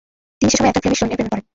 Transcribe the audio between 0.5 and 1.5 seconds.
সেসময় একজন ফ্লেমিশ সৈনের প্রেমে পরেন।